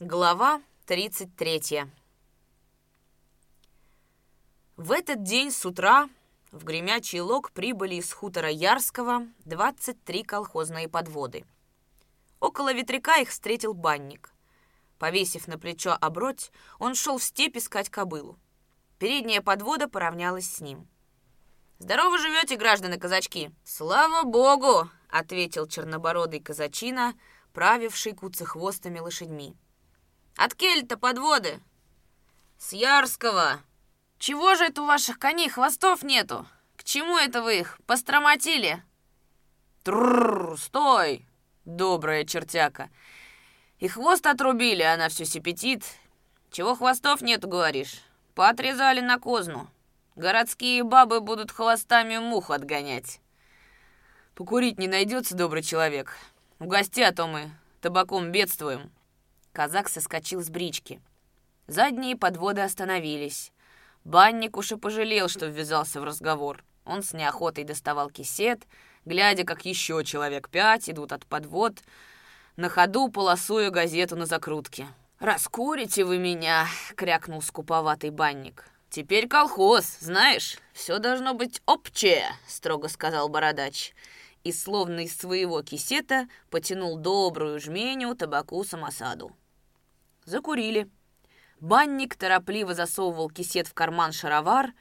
[0.00, 1.86] Глава 33
[4.76, 6.08] В этот день с утра
[6.52, 11.44] в Гремячий Лог прибыли из хутора Ярского 23 колхозные подводы.
[12.38, 14.32] Около ветряка их встретил банник.
[15.00, 18.38] Повесив на плечо оброть, он шел в степь искать кобылу.
[19.00, 20.86] Передняя подвода поравнялась с ним.
[21.80, 27.14] «Здорово живете, граждане казачки!» «Слава богу!»— ответил чернобородый казачина,
[27.52, 29.56] правивший куцехвостыми лошадьми.
[30.38, 31.58] От кель-то подводы?
[32.58, 33.60] С Ярского.
[34.20, 36.46] Чего же это у ваших коней хвостов нету?
[36.76, 38.80] К чему это вы их постромотили?
[39.82, 41.26] Трррр, стой,
[41.64, 42.88] добрая чертяка.
[43.80, 45.82] И хвост отрубили, она все сипетит.
[46.52, 48.00] Чего хвостов нету, говоришь?
[48.36, 49.68] Поотрезали на козну.
[50.14, 53.20] Городские бабы будут хвостами мух отгонять.
[54.36, 56.16] Покурить не найдется, добрый человек.
[56.60, 57.50] Угости, а то мы
[57.80, 58.92] табаком бедствуем.
[59.52, 61.00] Казак соскочил с брички.
[61.66, 63.52] Задние подводы остановились.
[64.04, 66.64] Банник уж и пожалел, что ввязался в разговор.
[66.84, 68.62] Он с неохотой доставал кисет,
[69.04, 71.74] глядя, как еще человек пять идут от подвод,
[72.56, 74.86] на ходу полосуя газету на закрутке.
[75.18, 78.64] «Раскурите вы меня!»— крякнул скуповатый банник.
[78.88, 83.92] «Теперь колхоз, знаешь, все должно быть общее»,— строго сказал бородач.
[84.44, 89.32] И словно из своего кисета потянул добрую жменю табаку самосаду.
[90.24, 90.88] Закурили.
[91.60, 94.72] Банник торопливо засовывал кисет в карман шаровар,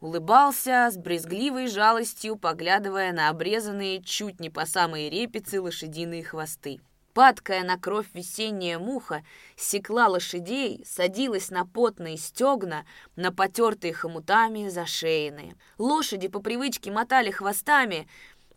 [0.00, 6.80] улыбался с брезгливой жалостью, поглядывая на обрезанные чуть не по самые репицы лошадиные хвосты.
[7.12, 9.24] Падкая на кровь весенняя муха
[9.56, 12.84] секла лошадей, садилась на потные стегна,
[13.16, 15.56] на потертые хомутами зашеянные.
[15.76, 18.06] Лошади по привычке мотали хвостами,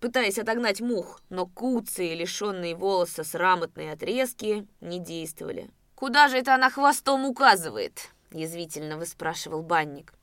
[0.04, 5.70] пытаясь отогнать мух, но куцы, лишенные волоса срамотные отрезки, не действовали.
[5.96, 10.14] «Куда же это она хвостом указывает?»— язвительно выспрашивал банник.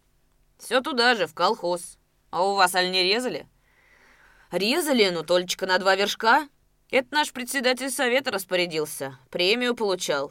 [0.59, 1.97] «Все туда же, в колхоз.
[2.29, 3.47] А у вас аль не резали?»
[4.51, 6.47] «Резали, но только на два вершка.
[6.91, 9.19] Это наш председатель совета распорядился.
[9.31, 10.31] Премию получал.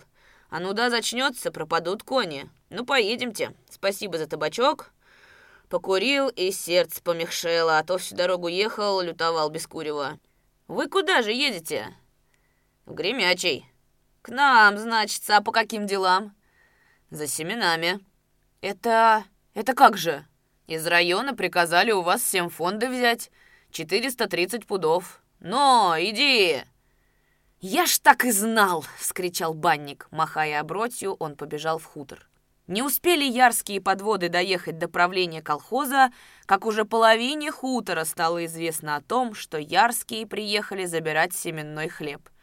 [0.51, 2.47] А ну да, зачнется, пропадут кони.
[2.69, 3.55] Ну, поедемте.
[3.67, 4.91] Спасибо за табачок».
[5.69, 10.19] Покурил, и сердце помехшело, а то всю дорогу ехал, лютовал без курева.
[10.67, 11.95] «Вы куда же едете?»
[12.85, 13.65] «В Гремячий».
[14.23, 16.35] «К нам, значит, а по каким делам?»
[17.11, 17.99] «За семенами».
[18.61, 19.23] «Это...
[19.53, 20.25] это как же?»
[20.65, 23.31] «Из района приказали у вас всем фонды взять.
[23.71, 25.21] 430 пудов.
[25.39, 26.63] Но, иди!»
[27.61, 30.07] «Я ж так и знал!»— вскричал банник.
[30.11, 32.28] Махая обротью, он побежал в хутор.
[32.69, 36.11] Не успели ярские подводы доехать до правления колхоза,
[36.45, 42.29] как уже половине хутора стало известно о том, что ярские приехали забирать семенной хлеб—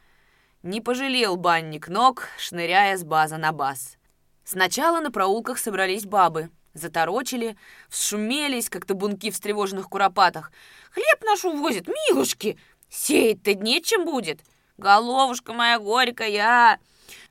[0.66, 3.96] не пожалел банник ног, шныряя с база на баз.
[4.42, 6.50] Сначала на проулках собрались бабы.
[6.74, 7.56] Заторочили,
[7.88, 10.50] вшумелись, как табунки в встревоженных куропатах.
[10.90, 12.58] «Хлеб наш увозят, милушки!
[12.90, 14.40] Сеять-то нечем будет!
[14.76, 16.80] Головушка моя горькая!»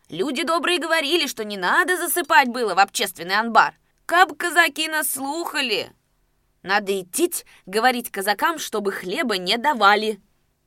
[0.09, 3.73] Люди добрые говорили, что не надо засыпать было в общественный анбар.
[4.05, 5.91] Каб казаки нас слухали.
[6.61, 7.31] Надо идти,
[7.65, 10.21] говорить казакам, чтобы хлеба не давали.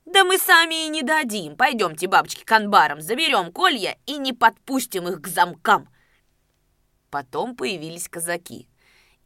[0.05, 1.55] «Да мы сами и не дадим.
[1.55, 5.87] Пойдемте, бабочки, к анбарам, заберем колья и не подпустим их к замкам».
[7.11, 8.67] Потом появились казаки.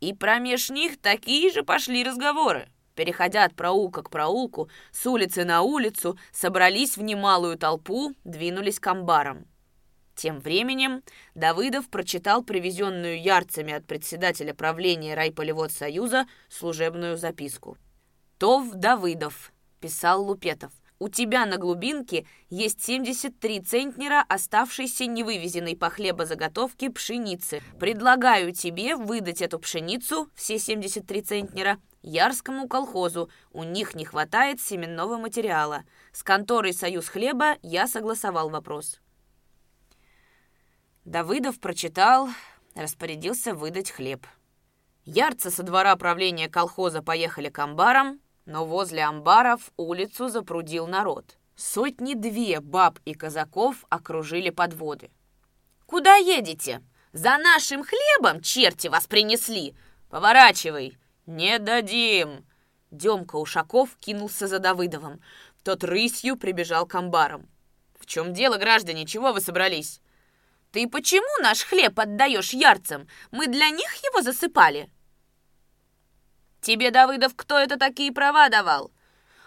[0.01, 2.67] И промеж них такие же пошли разговоры.
[2.95, 8.87] Переходя от проулка к проулку, с улицы на улицу, собрались в немалую толпу, двинулись к
[8.87, 9.45] амбарам.
[10.23, 11.03] Тем временем
[11.35, 17.77] Давыдов прочитал привезенную ярцами от председателя правления райполеводсоюза служебную записку.
[18.37, 19.51] «Тов Давыдов,
[19.81, 20.71] писал Лупетов.
[20.97, 27.61] У тебя на глубинке есть 73 центнера оставшейся невывезенной по хлебозаготовке пшеницы.
[27.77, 33.29] Предлагаю тебе выдать эту пшеницу, все 73 центнера, Ярскому колхозу.
[33.51, 35.83] У них не хватает семенного материала.
[36.13, 39.01] С конторой «Союз хлеба» я согласовал вопрос.
[41.05, 42.29] Давыдов прочитал,
[42.75, 44.25] распорядился выдать хлеб.
[45.03, 51.37] Ярцы со двора правления колхоза поехали к амбарам, но возле амбаров улицу запрудил народ.
[51.57, 55.11] Сотни-две баб и казаков окружили подводы.
[55.85, 56.81] «Куда едете?
[57.11, 59.75] За нашим хлебом черти вас принесли!
[60.09, 62.45] Поворачивай!» «Не дадим!»
[62.91, 65.21] Демка Ушаков кинулся за Давыдовым.
[65.63, 67.47] Тот рысью прибежал к амбарам.
[67.99, 69.05] «В чем дело, граждане?
[69.05, 70.01] Чего вы собрались?»
[70.73, 73.07] «Ты почему наш хлеб отдаешь ярцам?
[73.29, 74.89] Мы для них его засыпали?»
[76.61, 78.91] Тебе, Давыдов, кто это такие права давал?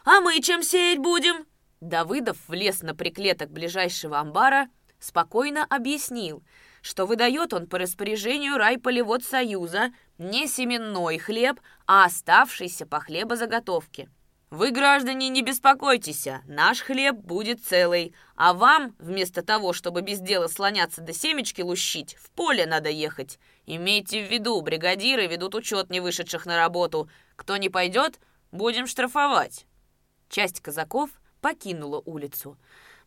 [0.04, 1.46] А мы чем сеять будем?
[1.80, 4.68] Давыдов влез на приклеток ближайшего амбара,
[5.00, 6.44] спокойно объяснил,
[6.80, 11.58] что выдает он по распоряжению райполеводсоюза не семенной хлеб,
[11.88, 14.08] а оставшийся по хлебозаготовке.
[14.50, 20.46] Вы, граждане, не беспокойтесь, наш хлеб будет целый, а вам, вместо того, чтобы без дела
[20.46, 23.40] слоняться до семечки лущить, в поле надо ехать.
[23.66, 27.10] Имейте в виду, бригадиры ведут учет не вышедших на работу.
[27.34, 28.20] Кто не пойдет,
[28.52, 29.66] будем штрафовать.
[30.28, 31.10] Часть казаков
[31.40, 32.56] покинула улицу.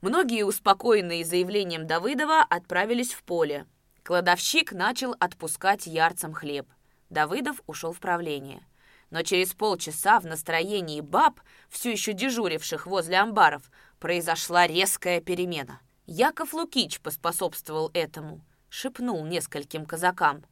[0.01, 3.65] Многие, успокоенные заявлением Давыдова, отправились в поле.
[4.03, 6.67] Кладовщик начал отпускать ярцам хлеб.
[7.09, 8.61] Давыдов ушел в правление.
[9.09, 11.39] Но через полчаса в настроении баб,
[11.69, 15.81] все еще дежуривших возле амбаров, произошла резкая перемена.
[16.05, 20.43] Яков Лукич поспособствовал этому, шепнул нескольким казакам.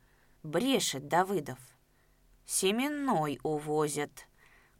[0.44, 1.60] «Брешет Давыдов.
[2.46, 4.28] Семенной увозят.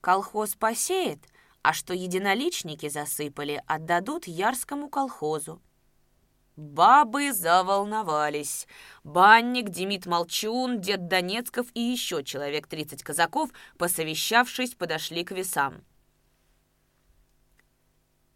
[0.02, 1.20] Колхоз посеет,
[1.62, 5.62] а что единоличники засыпали, отдадут Ярскому колхозу.
[6.58, 8.68] Бабы заволновались.
[9.04, 15.84] Банник, Демид Молчун, дед Донецков и еще человек 30 казаков, посовещавшись, подошли к весам.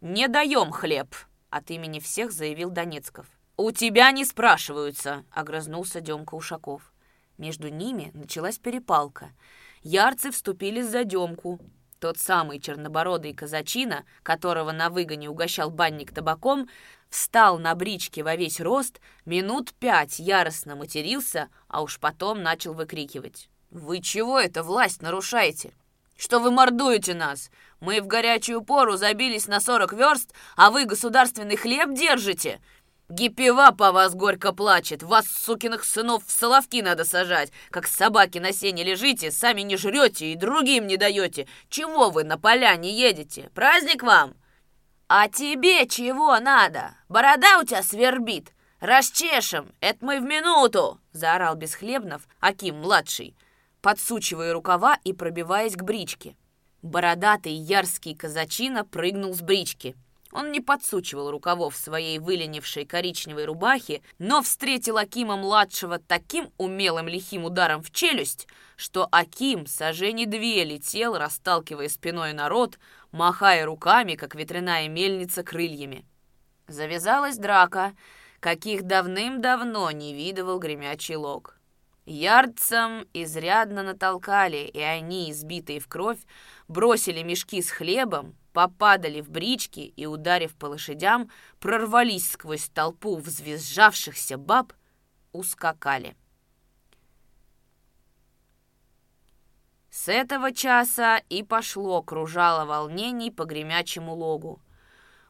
[0.00, 1.16] «Не даем хлеб!»—
[1.50, 3.26] от имени всех заявил Донецков.
[3.56, 6.92] «У тебя не спрашиваются!»— огрызнулся Демка Ушаков.
[7.38, 9.32] Между ними началась перепалка.
[9.82, 11.58] Ярцы вступили за Демку.
[11.98, 16.68] Тот самый чернобородый казачина, которого на выгоне угощал банник табаком,
[17.12, 23.48] встал на бричке во весь рост, минут пять яростно матерился, а уж потом начал выкрикивать.
[23.70, 25.72] «Вы чего это власть нарушаете?
[26.16, 27.50] Что вы мордуете нас?
[27.80, 32.60] Мы в горячую пору забились на сорок верст, а вы государственный хлеб держите?
[33.08, 37.50] Гипева по вас горько плачет, вас, сукиных сынов, в соловки надо сажать.
[37.70, 41.46] Как собаки на сене лежите, сами не жрете и другим не даете.
[41.68, 43.50] Чего вы на поля не едете?
[43.54, 44.34] Праздник вам?
[45.14, 46.96] А тебе чего надо?
[47.10, 48.54] Борода у тебя свербит.
[48.80, 53.36] Расчешем, это мы в минуту, заорал Бесхлебнов, Аким-младший,
[53.82, 56.34] подсучивая рукава и пробиваясь к бричке.
[56.80, 59.96] Бородатый ярский казачина прыгнул с брички–
[60.32, 67.82] он не подсучивал рукавов своей выленившей коричневой рубахи, но встретил Акима-младшего таким умелым лихим ударом
[67.82, 72.78] в челюсть, что Аким сожжение две летел, расталкивая спиной народ,
[73.12, 76.04] махая руками, как ветряная мельница, крыльями.
[76.66, 77.92] Завязалась драка,
[78.40, 81.58] каких давным-давно не видывал гремячий лог.
[82.04, 86.18] Ярдцам изрядно натолкали, и они, избитые в кровь,
[86.66, 91.30] бросили мешки с хлебом, попадали в брички и, ударив по лошадям,
[91.60, 94.72] прорвались сквозь толпу взвизжавшихся баб,
[95.32, 96.16] ускакали.
[99.92, 104.62] С этого часа и пошло кружало волнений по гремячему логу.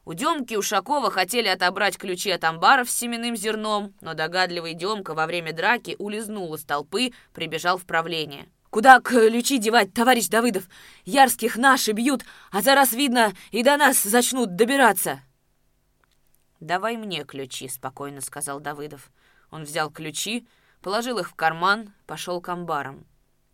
[0.05, 5.25] У Демки Ушакова хотели отобрать ключи от амбаров с семенным зерном, но догадливый Демка во
[5.25, 8.47] время драки улизнул из толпы, прибежал в правление.
[8.69, 10.69] Куда ключи девать, товарищ Давыдов?
[11.03, 15.19] Ярских наши бьют, а за раз видно, и до нас зачнут добираться.
[16.61, 19.11] «Давай мне ключи»,— спокойно сказал Давыдов.
[19.51, 20.47] Он взял ключи,
[20.81, 23.05] положил их в карман, пошел к амбарам.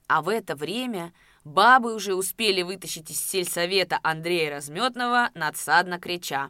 [0.10, 1.14] А в это время
[1.44, 6.50] бабы уже успели вытащить из сельсовета Андрея Разметного, надсадно крича.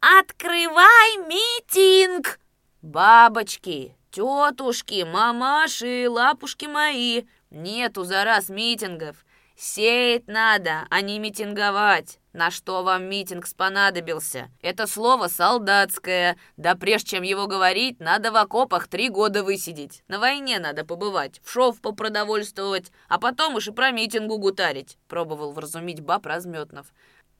[0.00, 2.38] «Открывай митинг!»
[2.82, 9.24] «Бабочки, тетушки, мамаши, лапушки мои!» Нету за раз митингов.
[9.62, 12.18] Сеять надо, а не митинговать.
[12.32, 14.48] На что вам митинг спонадобился?
[14.62, 16.38] Это слово солдатское.
[16.56, 20.02] Да прежде чем его говорить, надо в окопах три года высидеть.
[20.08, 24.96] На войне надо побывать, в шов попродовольствовать, а потом уж и про митингу гутарить.
[25.08, 26.86] Пробовал вразумить баб Разметнов.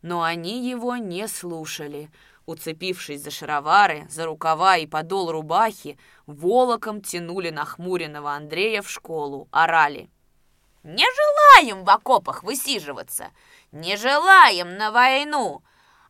[0.03, 2.11] Но они его не слушали.
[2.45, 10.11] Уцепившись за шаровары, за рукава и подол рубахи, волоком тянули нахмуренного Андрея в школу, орали.
[10.83, 13.31] «Не желаем в окопах высиживаться!
[13.71, 15.63] Не желаем на войну!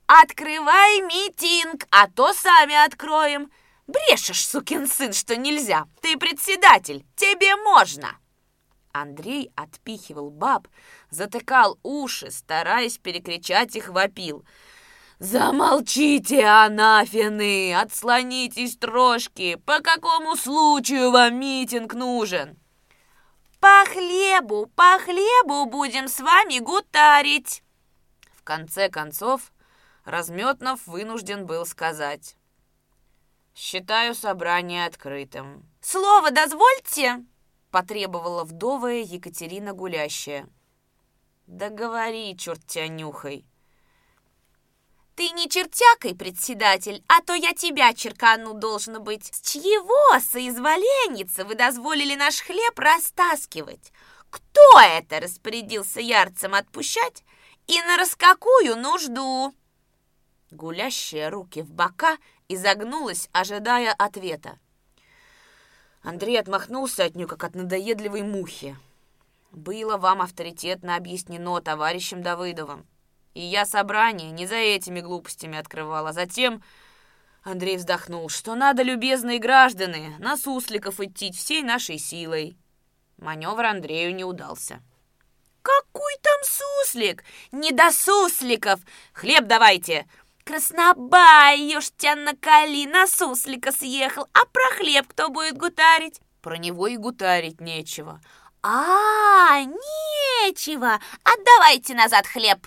[0.06, 3.50] Открывай митинг, а то сами откроем!
[3.86, 5.86] Брешешь, сукин сын, что нельзя!
[6.00, 8.16] Ты председатель, тебе можно!»
[8.92, 10.68] Андрей отпихивал баб,
[11.10, 14.44] затыкал уши, стараясь перекричать их вопил–
[15.20, 17.74] «Замолчите, анафены!
[17.74, 19.56] Отслонитесь трошки!
[19.66, 22.59] По какому случаю вам митинг нужен?»
[23.60, 27.62] «По хлебу, по хлебу будем с вами гутарить!»
[28.32, 29.52] В конце концов,
[30.04, 32.36] Разметнов вынужден был сказать.
[33.54, 35.68] «Считаю собрание открытым».
[35.82, 37.24] «Слово дозвольте!»—
[37.70, 40.48] потребовала вдовая Екатерина Гулящая.
[41.46, 43.44] «Да говори, черт тебя нюхай!»
[45.20, 49.26] Ты не чертякой, председатель, а то я тебя черкану должно быть.
[49.34, 53.92] С чьего соизволенница вы дозволили наш хлеб растаскивать?
[54.30, 57.22] Кто это распорядился ярцем отпущать
[57.66, 59.52] и на раскакую нужду?»
[60.50, 62.16] Гулящая руки в бока
[62.48, 64.58] изогнулась, ожидая ответа.
[66.02, 68.74] Андрей отмахнулся от нее, как от надоедливой мухи.
[69.52, 72.86] «Было вам авторитетно объяснено товарищем Давыдовым.
[73.34, 76.62] И я собрание не за этими глупостями открывал, а затем...»
[77.42, 82.56] Андрей вздохнул, что надо, любезные граждане, на сусликов идти всей нашей силой.
[83.16, 84.82] Маневр Андрею не удался.
[85.62, 87.24] «Какой там суслик?
[87.52, 88.80] Не до сусликов!
[89.12, 90.06] Хлеб давайте!
[90.44, 96.20] Краснобай, ешь тебя накали, на суслика съехал, а про хлеб кто будет гутарить?
[96.42, 98.20] Про него и гутарить нечего.
[98.62, 100.98] А, нечего!
[101.22, 102.66] Отдавайте назад хлеб!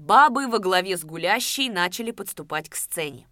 [0.00, 3.28] Бабы во главе с гулящей начали подступать к сцене.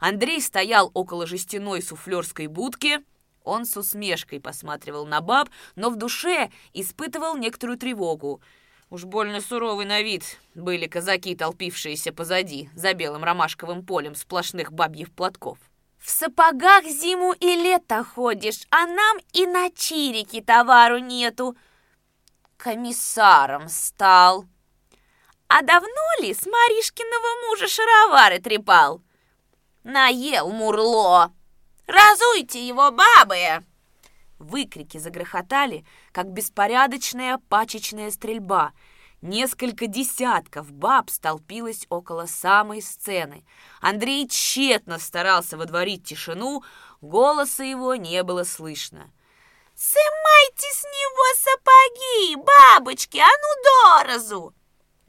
[0.00, 3.00] Андрей стоял около жестяной суфлерской будки.
[3.44, 8.40] Он с усмешкой посматривал на баб, но в душе испытывал некоторую тревогу–
[8.88, 10.22] Уж больно суровый на вид
[10.54, 15.58] были казаки, толпившиеся позади, за белым ромашковым полем сплошных бабьих платков.
[15.98, 21.56] В сапогах зиму и лето ходишь, а нам и на чирике товару нету.
[22.56, 24.44] Комиссаром стал.
[25.48, 25.88] А давно
[26.20, 29.00] ли с Маришкиного мужа шаровары трепал?
[29.84, 31.32] Наел мурло.
[31.86, 33.64] Разуйте его, бабы!
[34.38, 38.72] Выкрики загрохотали, как беспорядочная пачечная стрельба.
[39.22, 43.46] Несколько десятков баб столпилось около самой сцены.
[43.80, 46.64] Андрей тщетно старался водворить тишину,
[47.00, 49.12] голоса его не было слышно.
[49.74, 54.54] «Сымайте с него сапоги, бабочки, а ну доразу!»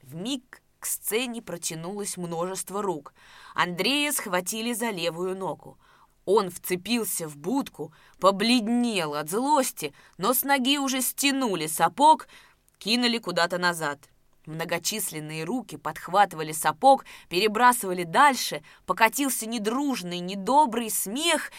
[0.10, 3.14] Вмиг к сцене протянулось множество рук.
[3.54, 5.78] Андрея схватили за левую ногу.
[6.24, 12.30] Он вцепился в будку, побледнел от злости, но с ноги уже стянули сапог,
[12.78, 14.00] кинули куда-то назад.
[14.46, 21.52] Многочисленные руки подхватывали сапог, перебрасывали дальше, покатился недружный, недобрый смех,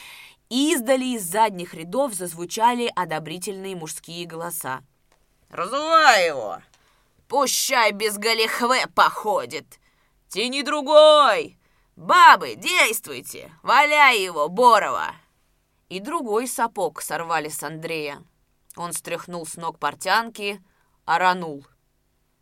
[0.49, 4.81] и издали из задних рядов зазвучали одобрительные мужские голоса.
[5.51, 6.63] «Разувай его!
[7.29, 9.79] Пущай без галихве походит!
[10.29, 11.59] Тяни другой!
[11.99, 13.53] «Бабы, действуйте!
[13.65, 15.17] Валяй его, Борова!»
[15.89, 18.23] И другой сапог сорвали с Андрея.
[18.77, 20.63] Он стряхнул с ног портянки,
[21.05, 21.67] оранул.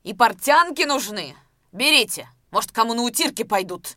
[0.02, 1.34] «И портянки нужны!
[1.72, 2.28] Берите!
[2.50, 3.96] Может, кому на утирки пойдут!»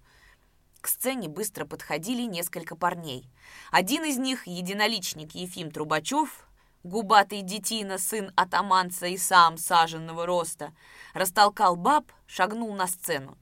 [0.80, 3.30] К сцене быстро подходили несколько парней.
[3.70, 6.49] Один из них, единоличник Ефим Трубачев,
[6.84, 10.74] губатый детина, сын атаманца и сам саженного роста,
[11.14, 13.38] растолкал баб, шагнул на сцену.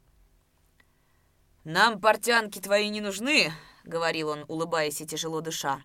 [1.64, 3.52] «Нам портянки твои не нужны»,—
[3.84, 5.82] говорил он, улыбаясь и тяжело дыша.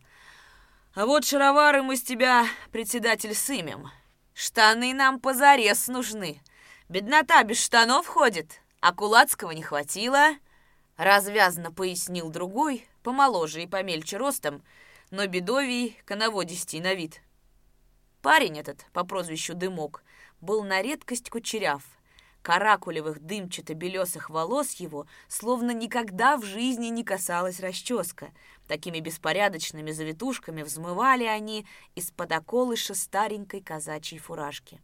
[0.95, 3.91] «А вот шаровары мы с тебя, председатель, сымем.
[4.35, 6.41] Штаны нам позарез нужны.
[6.89, 10.37] Беднота без штанов ходит, а кулацкого не хватило».
[10.97, 14.63] Развязно пояснил другой, помоложе и помельче ростом,
[15.11, 17.23] но бедовий коноводистей на вид.
[18.23, 20.03] Парень этот, по прозвищу Дымок,
[20.41, 21.83] был на редкость кучеряв—
[22.43, 28.33] каракулевых дымчато-белесых волос его словно никогда в жизни не касалась расческа.
[28.69, 34.81] Такими беспорядочными завитушками взмывали они из-под околыша старенькой казачьей фуражки.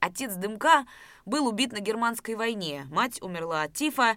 [0.00, 0.86] Отец Дымка
[1.26, 4.16] был убит на германской войне, мать умерла от тифа.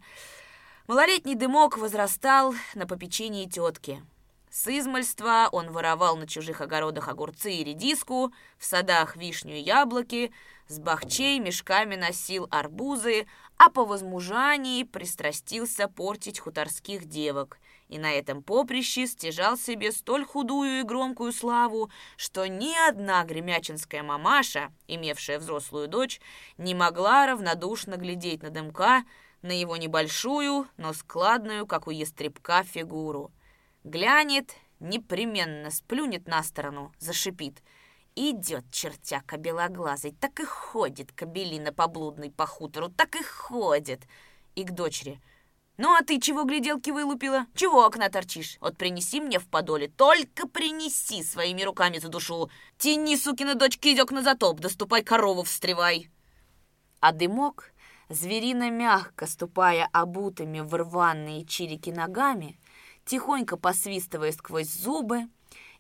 [0.88, 4.02] Малолетний Дымок возрастал на попечении тетки.
[4.56, 10.32] С измальства он воровал на чужих огородах огурцы и редиску, в садах вишню и яблоки,
[10.68, 13.26] с бахчей мешками носил арбузы,
[13.58, 17.58] а по возмужании пристрастился портить хуторских девок.
[17.90, 24.04] И на этом поприще стяжал себе столь худую и громкую славу, что ни одна гремячинская
[24.04, 26.22] мамаша, имевшая взрослую дочь,
[26.60, 29.04] не могла равнодушно глядеть на дымка,
[29.42, 33.32] на его небольшую, но складную, как у ястребка, фигуру.
[33.84, 37.62] Глянет, непременно сплюнет на сторону, зашипит—
[38.16, 44.02] Идет чертяка белоглазый, так и ходит кобелина поблудный по хутору, так и ходит.
[44.54, 45.20] И к дочери.
[45.78, 47.48] «Ну, а ты чего гляделки вылупила?
[47.56, 48.58] Чего окна торчишь?
[48.62, 52.52] Вот принеси мне в подоле, только принеси своими руками за душу.
[52.78, 56.12] Тяни, сукина дочь, идёк на затоп, доступай корову встревай».
[57.00, 57.74] А дымок,
[58.10, 62.60] зверино мягко ступая обутыми в рваные чирики ногами,
[63.06, 65.28] тихонько посвистывая сквозь зубы,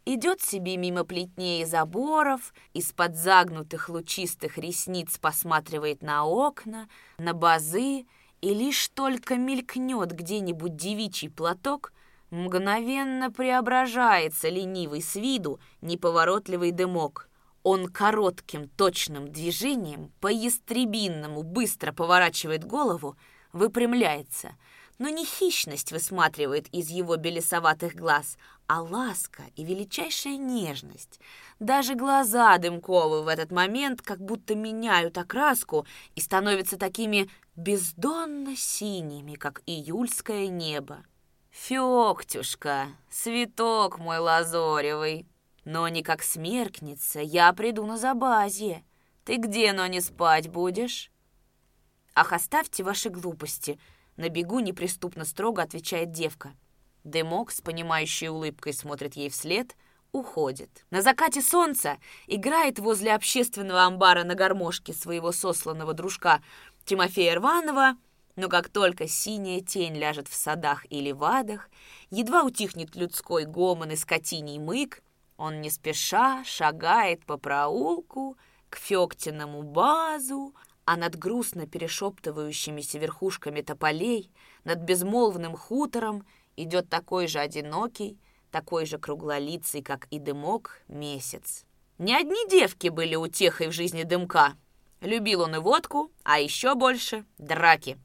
[0.05, 8.05] идет себе мимо плетней и заборов, из-под загнутых лучистых ресниц посматривает на окна, на базы
[8.41, 11.93] и лишь только мелькнет где-нибудь девичий платок,
[12.29, 17.29] мгновенно преображается ленивый с виду неповоротливый дымок.
[17.61, 23.15] Он коротким точным движением по ястребинному быстро поворачивает голову,
[23.53, 24.55] выпрямляется,
[24.97, 31.19] но не хищность высматривает из его белесоватых глаз, а ласка и величайшая нежность.
[31.59, 35.85] Даже глаза Дымковы в этот момент как будто меняют окраску
[36.15, 41.03] и становятся такими бездонно синими, как июльское небо.
[41.51, 45.27] «Фёктюшка, цветок мой лазоревый,
[45.65, 48.83] но не как смеркнется, я приду на забазье.
[49.23, 51.11] Ты где, но не спать будешь?»
[52.15, 53.79] «Ах, оставьте ваши глупости!»
[54.17, 56.53] На бегу неприступно строго отвечает девка.
[57.03, 59.75] Дымок с понимающей улыбкой смотрит ей вслед,
[60.11, 60.85] уходит.
[60.91, 66.41] На закате солнца играет возле общественного амбара на гармошке своего сосланного дружка
[66.85, 67.97] Тимофея Рванова,
[68.35, 71.69] но как только синяя тень ляжет в садах или вадах,
[72.09, 75.03] едва утихнет людской гомон и скотиний мык,
[75.37, 78.37] он не спеша шагает по проулку
[78.69, 80.53] к Фёктиному базу,
[80.85, 84.29] а над грустно перешептывающимися верхушками тополей,
[84.63, 86.25] над безмолвным хутором
[86.57, 88.17] идет такой же одинокий,
[88.51, 91.65] такой же круглолицый, как и дымок, месяц.
[91.97, 94.55] Не одни девки были утехой в жизни дымка.
[95.01, 97.97] Любил он и водку, а еще больше— драки.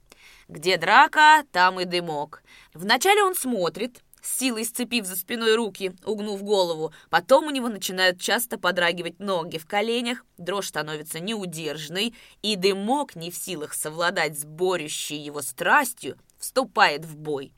[0.48, 2.42] Где драка, там и дымок.
[2.74, 6.92] Вначале он смотрит, силой сцепив за спиной руки, угнув голову.
[7.10, 13.30] Потом у него начинают часто подрагивать ноги в коленях, дрожь становится неудержной, и дымок, не
[13.30, 17.52] в силах совладать с борющей его страстью, вступает в бой.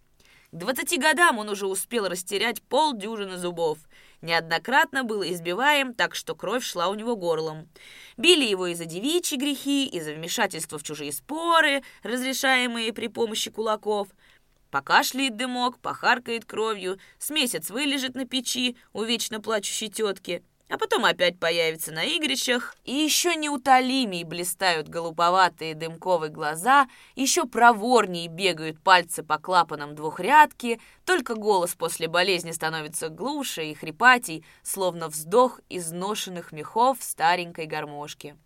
[0.53, 3.79] К двадцати годам он уже успел растерять полдюжины зубов.
[4.21, 7.69] Неоднократно был избиваем, так что кровь шла у него горлом.
[8.17, 13.49] Били его и за девичьи грехи, и за вмешательство в чужие споры, разрешаемые при помощи
[13.51, 14.09] кулаков.
[14.71, 21.05] Покашляет дымок, похаркает кровью, с месяц вылежит на печи у вечно плачущей тетки а потом
[21.05, 29.25] опять появится на игрищах, и еще неутолимей блистают голубоватые дымковые глаза, еще проворнее бегают пальцы
[29.25, 36.99] по клапанам двухрядки, только голос после болезни становится глуше и хрипатей, словно вздох изношенных мехов
[37.01, 38.37] старенькой гармошки.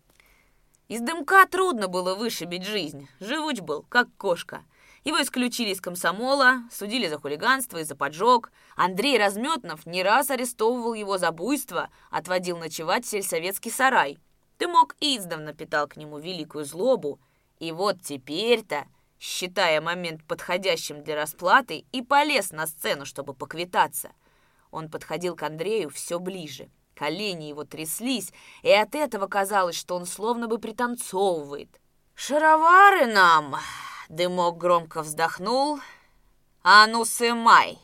[0.87, 4.63] Из дымка трудно было вышибить жизнь, живуч был, как кошка—
[5.05, 8.51] его исключили из комсомола, судили за хулиганство и за поджог.
[8.75, 14.17] Андрей Разметнов не раз арестовывал его за буйство, отводил ночевать в сельсоветский сарай.
[14.57, 17.19] Ты мог издавна питал к нему великую злобу.
[17.59, 18.87] И вот теперь-то,
[19.19, 24.11] считая момент подходящим для расплаты, и полез на сцену, чтобы поквитаться.
[24.71, 26.67] Он подходил к Андрею все ближе.
[26.95, 31.79] Колени его тряслись, и от этого казалось, что он словно бы пританцовывает.
[32.15, 33.57] «Шаровары нам!»
[34.09, 35.79] Дымок громко вздохнул.
[36.63, 37.79] «А ну, сымай!»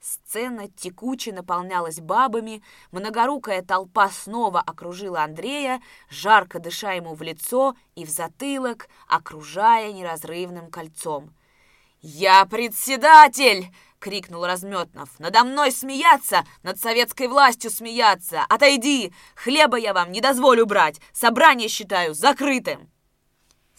[0.00, 5.80] Сцена текуче наполнялась бабами, многорукая толпа снова окружила Андрея,
[6.10, 11.32] жарко дыша ему в лицо и в затылок, окружая неразрывным кольцом.
[12.00, 15.08] «Я председатель!»— крикнул Разметнов.
[15.20, 18.44] «Надо мной смеяться, над советской властью смеяться!
[18.48, 19.12] Отойди!
[19.36, 21.00] Хлеба я вам не дозволю брать!
[21.12, 22.91] Собрание считаю закрытым!»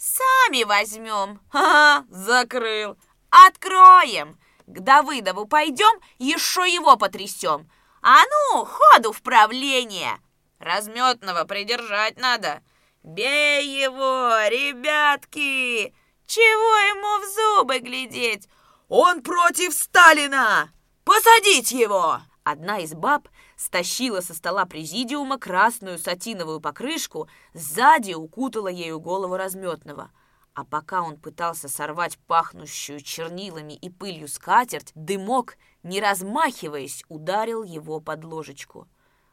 [0.04, 2.98] «Сами возьмем!» «Ха-ха, закрыл!»
[3.30, 4.38] «Откроем!
[4.66, 7.70] К Давыдову пойдем, еще его потрясем!
[8.02, 10.20] А ну, ходу в правление!»
[10.58, 12.62] «Разметного придержать надо!»
[13.02, 15.94] «Бей его, ребятки!
[16.26, 18.48] Чего ему в зубы глядеть?
[18.88, 20.70] Он против Сталина!
[21.04, 23.26] Посадить его!» Одна из баб
[23.64, 30.10] стащила со стола президиума красную сатиновую покрышку, сзади укутала ею голову разметного.
[30.52, 38.00] А пока он пытался сорвать пахнущую чернилами и пылью скатерть, дымок, не размахиваясь, ударил его
[38.00, 38.86] под ложечку.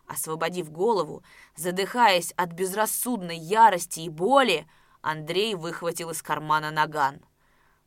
[0.07, 1.23] Освободив голову,
[1.57, 4.65] задыхаясь от безрассудной ярости и боли,
[5.01, 7.19] Андрей выхватил из кармана наган.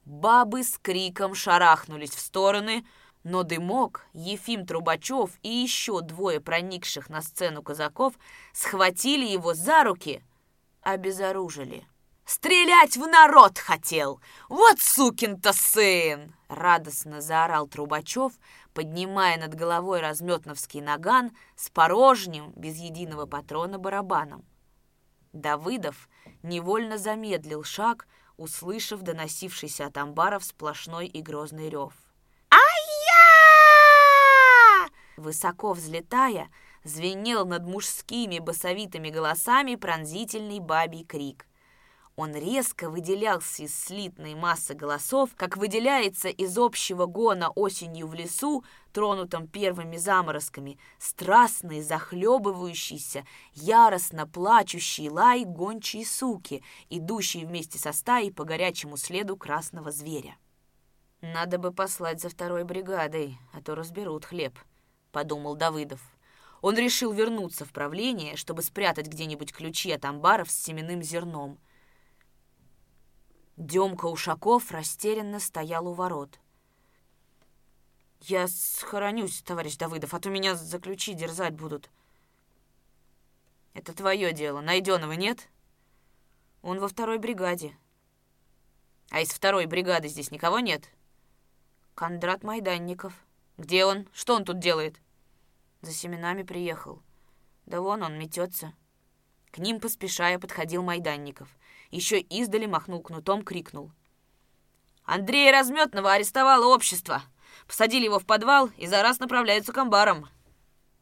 [0.04, 2.86] Бабы с криком шарахнулись в стороны—
[3.24, 8.14] но Дымок, Ефим Трубачев и еще двое проникших на сцену казаков
[8.52, 10.22] схватили его за руки,
[10.82, 11.86] обезоружили.
[12.26, 14.20] «Стрелять в народ хотел!
[14.48, 18.32] Вот сукин-то сын!» Радостно заорал Трубачев,
[18.72, 24.44] поднимая над головой разметновский наган с порожним, без единого патрона, барабаном.
[25.34, 26.08] Давыдов
[26.42, 28.06] невольно замедлил шаг,
[28.38, 31.92] услышав доносившийся от амбаров сплошной и грозный рев.
[35.16, 36.50] Высоко взлетая,
[36.82, 41.46] звенел над мужскими басовитыми голосами пронзительный бабий крик.
[42.16, 48.64] Он резко выделялся из слитной массы голосов, как выделяется из общего гона осенью в лесу,
[48.92, 58.44] тронутом первыми заморозками, страстный, захлебывающийся, яростно плачущий лай гончей суки, идущий вместе со стаей по
[58.44, 60.36] горячему следу красного зверя.
[61.20, 64.56] «Надо бы послать за второй бригадой, а то разберут хлеб»,—
[65.14, 66.02] подумал Давыдов.
[66.60, 71.58] Он решил вернуться в правление, чтобы спрятать где-нибудь ключи от амбаров с семенным зерном—
[73.56, 76.40] Демка Ушаков растерянно стоял у ворот.
[78.20, 81.90] «Я схоронюсь, товарищ Давыдов, а то меня за ключи дерзать будут».
[83.74, 84.60] «Это твое дело.
[84.60, 85.48] Найденного нет?»
[86.62, 87.76] «Он во второй бригаде».
[89.10, 90.90] «А из второй бригады здесь никого нет?»
[91.94, 93.14] «Кондрат Майданников».
[93.56, 94.08] «Где он?
[94.12, 95.00] Что он тут делает?»
[95.84, 97.02] «За семенами приехал.
[97.66, 98.72] Да вон он метется».
[99.50, 101.48] К ним поспешая подходил Майданников–
[101.94, 103.92] еще издали махнул кнутом, крикнул.
[105.04, 107.22] «Андрея Разметного арестовало общество.
[107.68, 110.28] Посадили его в подвал и за раз направляются к амбарам.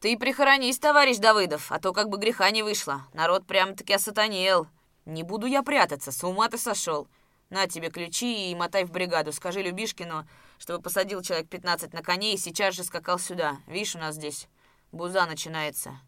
[0.01, 3.07] Ты прихоронись, товарищ Давыдов, а то как бы греха не вышло.
[3.15, 4.67] Народ прямо-таки осатанел.
[5.07, 7.09] Не буду я прятаться, с ума ты сошел.
[7.49, 9.33] На тебе ключи и мотай в бригаду.
[9.33, 10.27] Скажи Любишкину,
[10.59, 13.59] чтобы посадил человек 15 на коней и сейчас же скакал сюда.
[13.67, 14.49] Видишь, у нас здесь
[14.93, 15.99] буза начинается.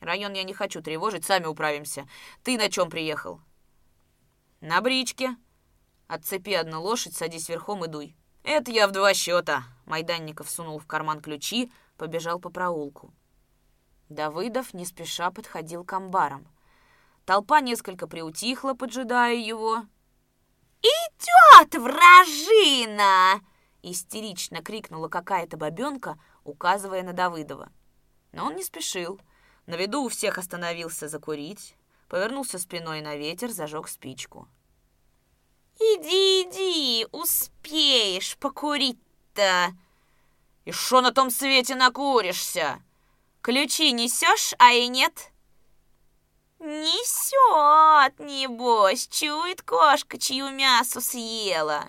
[0.00, 2.08] Район я не хочу тревожить, сами управимся.
[2.42, 3.40] Ты на чем приехал?»
[4.60, 5.36] «На бричке».
[6.08, 8.16] «Отцепи одну лошадь, садись верхом и дуй».
[8.42, 9.64] «Это я в два счета».
[9.84, 13.12] Майданников сунул в карман ключи, побежал по проулку.
[14.08, 16.48] Давыдов не спеша подходил к амбарам.
[17.24, 19.84] Толпа несколько приутихла, поджидая его.
[20.82, 23.40] «Идет вражина!»—
[23.82, 27.70] истерично крикнула какая-то бабенка, указывая на Давыдова.
[28.32, 29.20] Но он не спешил.
[29.66, 31.76] На виду у всех остановился закурить,
[32.08, 34.48] повернулся спиной на ветер, зажег спичку.
[35.76, 39.72] «Иди, иди, успеешь покурить-то!»
[40.64, 42.82] «И шо на том свете накуришься?
[43.40, 45.30] Ключи несешь, а и нет?»
[46.58, 51.88] «Несет, небось, чует кошка, чью мясо съела!»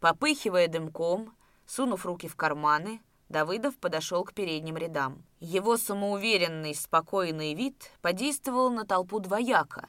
[0.00, 1.36] Попыхивая дымком,
[1.66, 5.24] сунув руки в карманы, Давыдов подошел к передним рядам.
[5.40, 9.88] Его самоуверенный, спокойный вид подействовал на толпу двояко.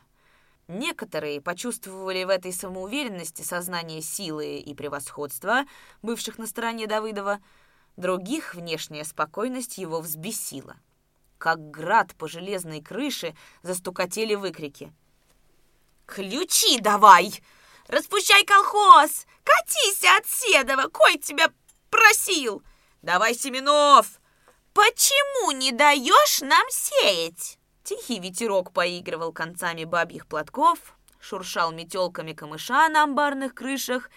[0.67, 5.65] Некоторые почувствовали в этой самоуверенности сознание силы и превосходства,
[6.01, 7.39] бывших на стороне Давыдова,
[7.97, 10.77] других внешняя спокойность его взбесила.
[11.37, 14.91] Как град по железной крыше застукотели выкрики.
[16.07, 17.31] «Ключи давай!
[17.87, 19.27] Распущай колхоз!
[19.43, 20.87] Катись от Седова!
[20.89, 21.51] Кой тебя
[21.91, 22.63] просил!
[23.05, 24.19] Давай Семенов!
[24.73, 33.03] «Почему не даешь нам сеять?» Тихий ветерок поигрывал концами бабьих платков, шуршал метелками камыша на
[33.03, 34.09] амбарных крышах,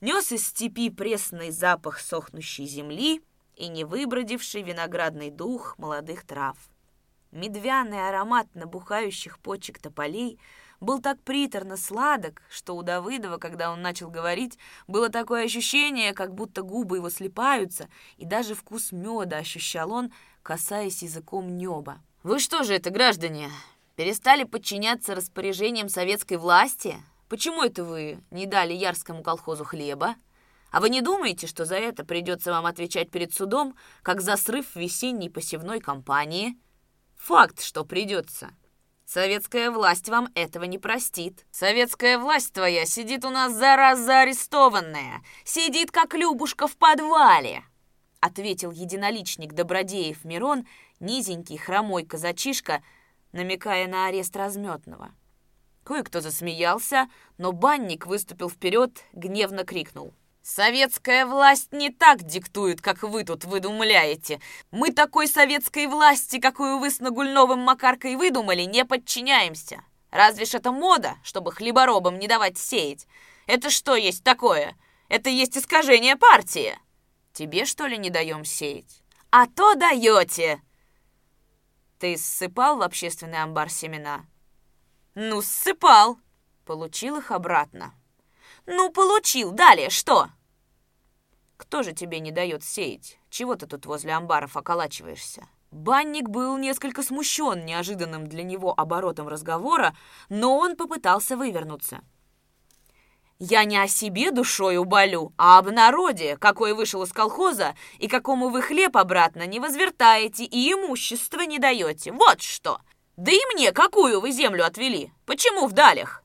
[0.00, 3.22] нес из степи пресный запах сохнущей земли
[3.56, 6.56] и невыбродивший виноградный дух молодых трав.
[7.32, 10.38] Медвяный аромат набухающих почек тополей
[10.80, 16.34] был так приторно сладок, что у Давыдова, когда он начал говорить, было такое ощущение, как
[16.34, 20.12] будто губы его слипаются, и даже вкус меда ощущал он,
[20.42, 22.00] касаясь языком неба.
[22.22, 23.50] «Вы что же это, граждане,
[23.96, 26.96] перестали подчиняться распоряжениям советской власти?
[27.28, 30.14] Почему это вы не дали Ярскому колхозу хлеба?
[30.70, 34.76] А вы не думаете, что за это придется вам отвечать перед судом, как за срыв
[34.76, 36.56] весенней посевной кампании?»
[37.16, 38.50] Факт, что придется.
[39.08, 41.46] Советская власть вам этого не простит.
[41.50, 45.22] Советская власть твоя сидит у нас зараза арестованная.
[45.44, 47.64] Сидит, как Любушка в подвале.
[48.20, 50.66] Ответил единоличник Добродеев Мирон,
[51.00, 52.82] низенький хромой казачишка,
[53.32, 55.14] намекая на арест разметного.
[55.84, 60.12] Кое-кто засмеялся, но банник выступил вперед, гневно крикнул.
[60.48, 64.40] Советская власть не так диктует, как вы тут выдумляете.
[64.70, 69.84] Мы такой советской власти, какую вы с Нагульновым Макаркой выдумали, не подчиняемся.
[70.10, 73.06] Разве ж это мода, чтобы хлеборобам не давать сеять?
[73.46, 74.74] Это что есть такое?
[75.10, 76.78] Это есть искажение партии.
[77.34, 79.02] Тебе, что ли, не даем сеять?
[79.30, 80.62] А то даете.
[81.98, 84.24] Ты ссыпал в общественный амбар семена?
[85.14, 86.18] Ну, ссыпал.
[86.64, 87.92] Получил их обратно.
[88.64, 89.50] Ну, получил.
[89.50, 90.30] Далее что?
[91.58, 93.18] Кто же тебе не дает сеять?
[93.28, 99.94] Чего ты тут возле амбаров околачиваешься?» Банник был несколько смущен неожиданным для него оборотом разговора,
[100.30, 102.00] но он попытался вывернуться.
[103.38, 108.48] «Я не о себе душой уболю, а об народе, какой вышел из колхоза, и какому
[108.48, 112.12] вы хлеб обратно не возвертаете и имущество не даете.
[112.12, 112.80] Вот что!
[113.16, 115.12] Да и мне какую вы землю отвели?
[115.26, 116.22] Почему в далях?»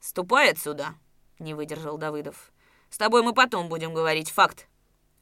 [0.00, 0.94] «Ступай отсюда»,—
[1.38, 2.50] не выдержал Давыдов.
[2.90, 4.66] «С тобой мы потом будем говорить факт.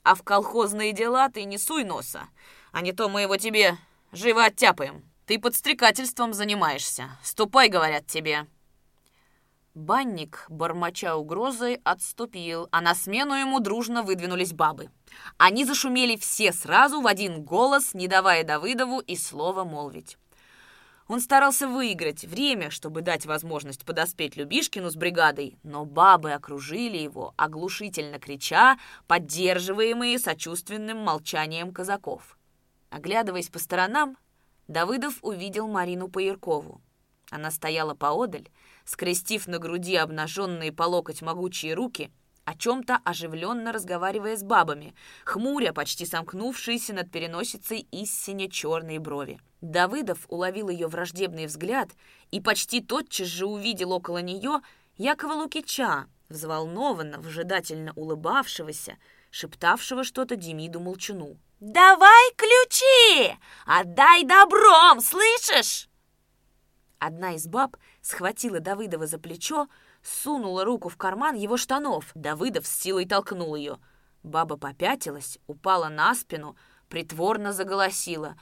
[0.02, 2.28] А в колхозные дела ты не суй носа,
[2.72, 3.76] а не то мы его тебе
[4.12, 5.04] живо оттяпаем.
[5.26, 7.18] Ты подстрекательством занимаешься.
[7.22, 8.46] Ступай, говорят тебе».
[9.76, 14.88] Банник, бормоча угрозой, отступил, а на смену ему дружно выдвинулись бабы.
[15.36, 20.16] Они зашумели все сразу в один голос, не давая Давыдову и слова молвить.
[21.08, 27.32] Он старался выиграть время, чтобы дать возможность подоспеть Любишкину с бригадой, но бабы окружили его,
[27.36, 32.36] оглушительно крича, поддерживаемые сочувственным молчанием казаков.
[32.90, 34.16] Оглядываясь по сторонам,
[34.66, 36.80] Давыдов увидел Марину Паяркову.
[37.30, 38.48] Она стояла поодаль,
[38.84, 42.10] скрестив на груди обнаженные по локоть могучие руки,
[42.44, 49.40] о чем-то оживленно разговаривая с бабами, хмуря почти сомкнувшиеся над переносицей истине черные брови.
[49.60, 51.90] Давыдов уловил ее враждебный взгляд
[52.30, 54.60] и почти тотчас же увидел около нее
[54.96, 58.98] Якова Лукича, взволнованно, вжидательно улыбавшегося,
[59.30, 61.36] шептавшего что-то Демиду Молчуну.
[61.60, 63.34] «Давай ключи!
[63.64, 65.88] Отдай добром, слышишь?»
[66.98, 69.68] Одна из баб схватила Давыдова за плечо,
[70.02, 72.10] сунула руку в карман его штанов.
[72.14, 73.78] Давыдов с силой толкнул ее.
[74.22, 76.56] Баба попятилась, упала на спину,
[76.88, 78.36] притворно заголосила.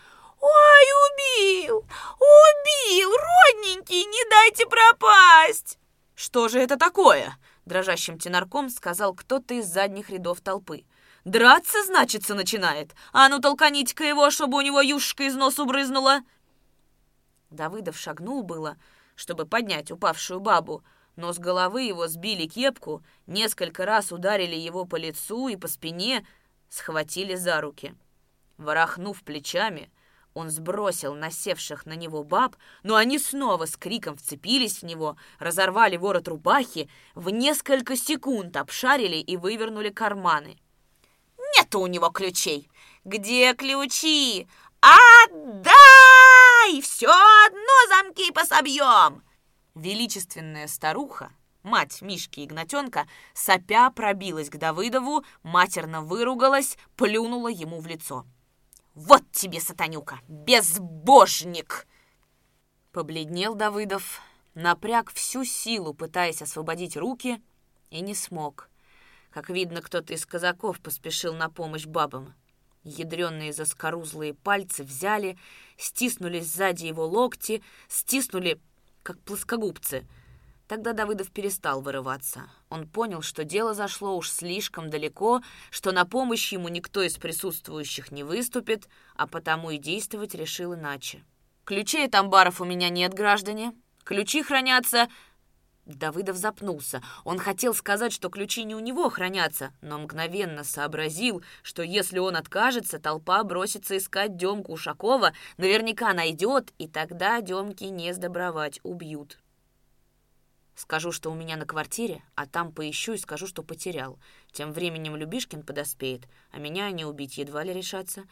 [0.44, 1.86] «Ой, убил!
[2.18, 3.10] Убил!
[3.16, 5.78] Родненький, не дайте пропасть!»
[6.14, 10.84] «Что же это такое?» Дрожащим тенарком сказал кто-то из задних рядов толпы.
[11.24, 12.94] «Драться, значится, начинает?
[13.14, 16.20] А ну толканите-ка его, чтобы у него юшка из носу брызнула!»
[17.48, 18.76] Давыдов шагнул было,
[19.14, 20.84] чтобы поднять упавшую бабу,
[21.16, 26.26] но с головы его сбили кепку, несколько раз ударили его по лицу и по спине,
[26.68, 27.94] схватили за руки.
[28.58, 29.90] Ворохнув плечами,
[30.34, 35.96] он сбросил насевших на него баб, но они снова с криком вцепились в него, разорвали
[35.96, 40.58] ворот рубахи, в несколько секунд обшарили и вывернули карманы.
[41.56, 42.68] «Нету у него ключей!
[43.04, 44.48] Где ключи?
[44.80, 46.80] Отдай!
[46.82, 49.22] Все одно замки пособьем!»
[49.76, 51.30] Величественная старуха,
[51.62, 58.24] мать Мишки Игнатенка, сопя пробилась к Давыдову, матерно выругалась, плюнула ему в лицо.
[58.94, 61.86] «Вот тебе, сатанюка, безбожник!»
[62.92, 64.20] Побледнел Давыдов,
[64.54, 67.42] напряг всю силу, пытаясь освободить руки,
[67.90, 68.70] и не смог.
[69.30, 72.34] Как видно, кто-то из казаков поспешил на помощь бабам.
[72.84, 75.36] Ядреные заскорузлые пальцы взяли,
[75.76, 78.60] стиснули сзади его локти, стиснули
[79.02, 80.06] как плоскогубцы.
[80.66, 82.50] Тогда Давыдов перестал вырываться.
[82.70, 88.10] Он понял, что дело зашло уж слишком далеко, что на помощь ему никто из присутствующих
[88.10, 91.22] не выступит, а потому и действовать решил иначе.
[91.64, 93.72] «Ключей от амбаров у меня нет, граждане.
[94.04, 95.08] Ключи хранятся
[95.86, 97.02] Давыдов запнулся.
[97.24, 102.36] Он хотел сказать, что ключи не у него хранятся, но мгновенно сообразил, что если он
[102.36, 109.38] откажется, толпа бросится искать Демку Ушакова, наверняка найдет, и тогда Демки не сдобровать, убьют.
[110.74, 114.18] Скажу, что у меня на квартире, а там поищу и скажу, что потерял.
[114.52, 118.24] Тем временем Любишкин подоспеет, а меня они убить едва ли решатся.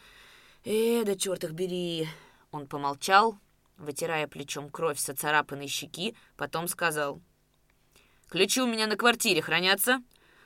[0.65, 2.07] Э, да черт их бери.
[2.51, 3.37] Он помолчал,
[3.77, 7.21] вытирая плечом кровь со царапанной щеки, потом сказал—
[8.33, 10.01] Ключи у меня на квартире хранятся,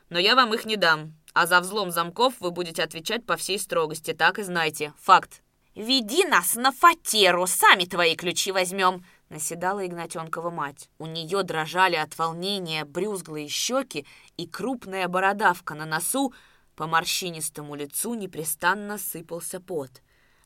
[0.10, 1.13] но я вам их не дам.
[1.31, 4.93] А за взлом замков вы будете отвечать по всей строгости, так и знайте.
[4.99, 5.41] Факт.
[5.73, 10.89] «Веди нас на фатеру, сами твои ключи возьмем»,— наседала Игнатенкова мать.
[10.99, 14.05] У нее дрожали от волнения брюзглые щеки
[14.37, 16.33] и крупная бородавка на носу,
[16.75, 19.89] по морщинистому лицу непрестанно сыпался пот.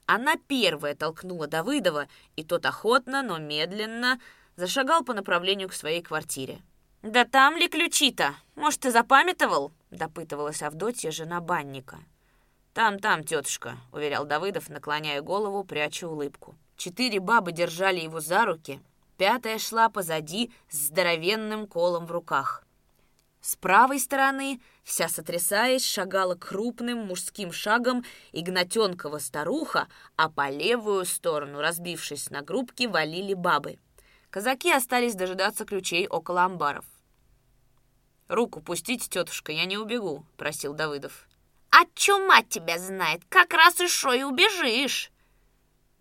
[0.06, 4.20] Она первая толкнула Давыдова, и тот охотно, но медленно
[4.56, 6.62] зашагал по направлению к своей квартире.
[7.02, 8.36] «Да там ли ключи-то?
[8.56, 12.00] Может, ты запамятовал?»— допытывалась Авдотья, жена банника.
[12.74, 16.56] «Там, там, тетушка»,— уверял Давыдов, наклоняя голову, пряча улыбку.
[16.82, 18.82] Четыре бабы держали его за руки,
[19.16, 22.66] пятая шла позади с здоровенным колом в руках.
[23.40, 31.62] С правой стороны, вся сотрясаясь, шагала крупным мужским шагом Игнатенкова старуха, а по левую сторону,
[31.62, 33.78] разбившись на группки, валили бабы.
[34.32, 36.86] Казаки остались дожидаться ключей около амбаров.
[38.28, 41.28] «Руку пустите, тетушка, я не убегу»,— просил Давыдов.
[41.70, 43.22] «А чё мать тебя знает?
[43.30, 45.11] Как раз и шо и убежишь!»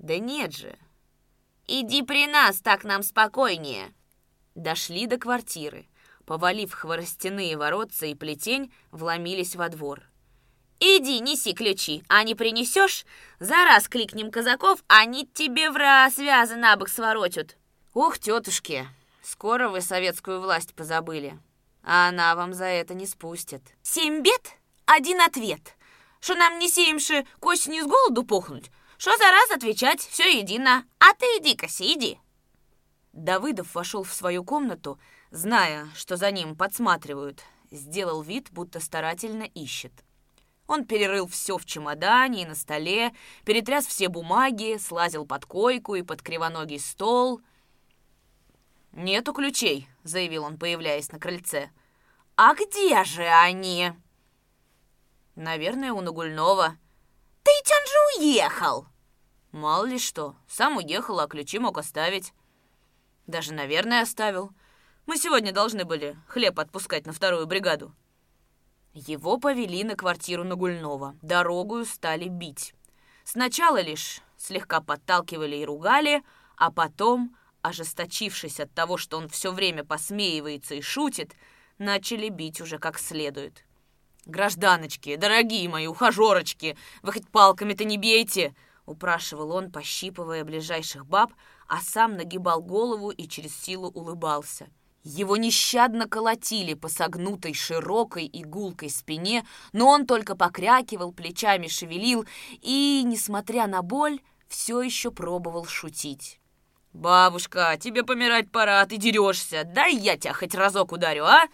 [0.00, 0.76] «Да нет же!»
[1.68, 3.94] «Иди при нас, так нам спокойнее!»
[4.56, 5.86] Дошли до квартиры.
[6.26, 10.02] Повалив хворостяные воротца и плетень, вломились во двор.
[10.80, 13.04] «Иди, неси ключи, а не принесешь?
[13.38, 17.56] За раз кликнем казаков, они тебе в раз связы на бок своротят!»
[17.94, 18.88] «Ох, тетушки,
[19.22, 21.38] Скоро вы советскую власть позабыли,
[21.82, 23.62] а она вам за это не спустит.
[23.82, 25.76] Семь бед, один ответ.
[26.20, 28.70] Что нам не сеемши к осени с голоду пухнуть?
[29.00, 30.84] Что за раз отвечать, все едино.
[30.98, 32.18] А ты иди-ка, иди.
[33.14, 40.04] Давыдов вошел в свою комнату, зная, что за ним подсматривают, сделал вид, будто старательно ищет.
[40.66, 43.14] Он перерыл все в чемодане и на столе,
[43.46, 47.40] перетряс все бумаги, слазил под койку и под кривоногий стол.
[48.92, 51.70] «Нету ключей»,— заявил он, появляясь на крыльце.
[52.36, 53.92] «А где же они?»
[55.36, 56.76] «Наверное, у Нагульнова».
[57.42, 58.86] «Ты ведь же уехал!»
[59.52, 60.36] «Мало ли что.
[60.48, 62.32] Сам уехал, а ключи мог оставить».
[63.26, 64.50] «Даже, наверное, оставил.
[65.06, 67.94] Мы сегодня должны были хлеб отпускать на вторую бригаду».
[68.92, 71.16] Его повели на квартиру Нагульнова.
[71.22, 72.74] Дорогую стали бить.
[73.24, 76.24] Сначала лишь слегка подталкивали и ругали,
[76.56, 81.36] а потом, ожесточившись от того, что он все время посмеивается и шутит,
[81.78, 83.64] начали бить уже как следует.
[84.26, 88.54] «Гражданочки, дорогие мои ухажерочки, вы хоть палками-то не бейте!»—
[88.86, 91.32] упрашивал он, пощипывая ближайших баб,
[91.68, 94.68] а сам нагибал голову и через силу улыбался—
[95.02, 102.26] его нещадно колотили по согнутой широкой игулкой спине, но он только покрякивал, плечами шевелил
[102.60, 106.38] и, несмотря на боль, все еще пробовал шутить.
[106.92, 109.62] «Бабушка, тебе помирать пора, ты дерешься.
[109.64, 111.44] Дай я тебя хоть разок ударю, а?»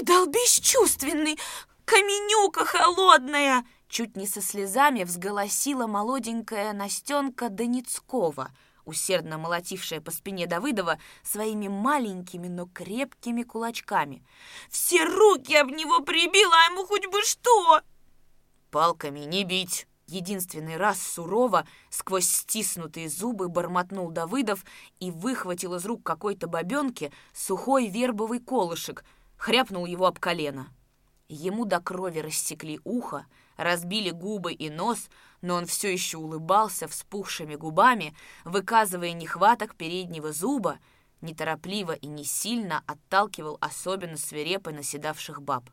[0.00, 1.38] «Идол бесчувственный,
[1.84, 8.50] каменюка холодная!» Чуть не со слезами взголосила молоденькая Настенка Доницкова—
[8.84, 14.24] усердно молотившая по спине Давыдова своими маленькими, но крепкими кулачками.
[14.68, 17.80] «Все руки об него прибило, а ему хоть бы что!»
[18.70, 24.62] «Палками не бить!» Единственный раз сурово, сквозь стиснутые зубы, бормотнул Давыдов
[25.00, 29.02] и выхватил из рук какой-то бабенки сухой вербовый колышек,
[29.36, 30.68] хряпнул его об колено.
[31.28, 35.08] Ему до крови рассекли ухо, разбили губы и нос,
[35.40, 40.78] но он все еще улыбался вспухшими губами, выказывая нехваток переднего зуба,
[41.20, 45.70] неторопливо и не сильно отталкивал особенно свирепо наседавших баб.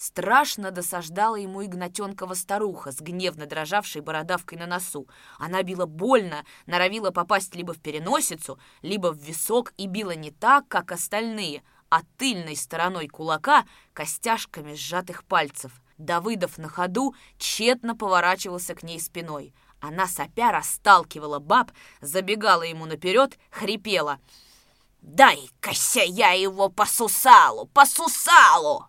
[0.00, 5.06] Страшно досаждала ему Игнатенкова старуха с гневно дрожавшей бородавкой на носу.
[5.38, 10.66] Она била больно, норовила попасть либо в переносицу, либо в висок и била не так,
[10.68, 18.82] как остальные, а тыльной стороной кулака костяшками сжатых пальцев– Давыдов на ходу тщетно поворачивался к
[18.82, 19.54] ней спиной.
[19.80, 24.18] Она сопя расталкивала баб, забегала ему наперед, хрипела.
[25.02, 25.72] «Дай-ка
[26.06, 28.86] я его по сусалу, по сусалу!»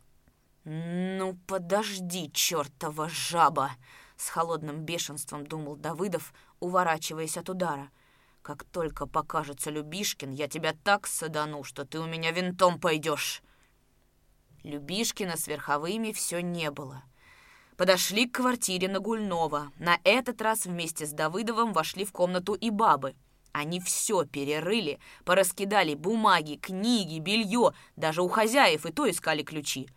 [0.63, 3.71] «Ну, подожди, чертова жаба!»
[4.15, 7.89] С холодным бешенством думал Давыдов, уворачиваясь от удара.
[8.41, 13.43] «Как только покажется Любишкин, я тебя так садану, что ты у меня винтом пойдешь!»
[14.63, 17.03] Любишкина с верховыми все не было.
[17.77, 19.71] Подошли к квартире Нагульнова.
[19.79, 23.15] На этот раз вместе с Давыдовым вошли в комнату и бабы.
[23.53, 29.89] Они все перерыли, пораскидали бумаги, книги, белье, даже у хозяев и то искали ключи.